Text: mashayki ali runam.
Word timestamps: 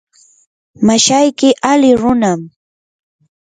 mashayki 0.87 1.49
ali 1.71 1.89
runam. 2.01 2.39